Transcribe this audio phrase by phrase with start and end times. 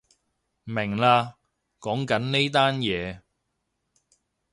[0.63, 1.35] 明喇，
[1.79, 3.21] 講緊呢單嘢